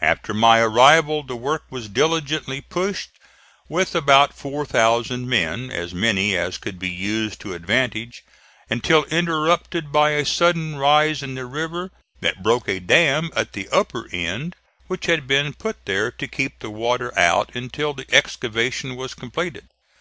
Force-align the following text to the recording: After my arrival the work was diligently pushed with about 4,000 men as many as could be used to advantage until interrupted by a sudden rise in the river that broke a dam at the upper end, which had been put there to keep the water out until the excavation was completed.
After 0.00 0.34
my 0.34 0.58
arrival 0.58 1.22
the 1.22 1.36
work 1.36 1.62
was 1.70 1.88
diligently 1.88 2.60
pushed 2.60 3.10
with 3.68 3.94
about 3.94 4.34
4,000 4.34 5.28
men 5.28 5.70
as 5.70 5.94
many 5.94 6.36
as 6.36 6.58
could 6.58 6.80
be 6.80 6.90
used 6.90 7.40
to 7.42 7.54
advantage 7.54 8.24
until 8.68 9.04
interrupted 9.04 9.92
by 9.92 10.10
a 10.10 10.26
sudden 10.26 10.74
rise 10.78 11.22
in 11.22 11.36
the 11.36 11.46
river 11.46 11.92
that 12.18 12.42
broke 12.42 12.68
a 12.68 12.80
dam 12.80 13.30
at 13.36 13.52
the 13.52 13.68
upper 13.68 14.08
end, 14.10 14.56
which 14.88 15.06
had 15.06 15.28
been 15.28 15.52
put 15.54 15.84
there 15.84 16.10
to 16.10 16.26
keep 16.26 16.58
the 16.58 16.70
water 16.70 17.16
out 17.16 17.54
until 17.54 17.94
the 17.94 18.12
excavation 18.12 18.96
was 18.96 19.14
completed. 19.14 19.68